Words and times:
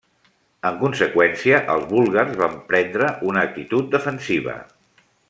En 0.69 0.79
conseqüència 0.83 1.59
els 1.75 1.85
búlgars 1.91 2.33
van 2.41 2.57
prendre 2.71 3.13
una 3.33 3.47
actitud 3.51 3.95
defensiva. 3.97 4.57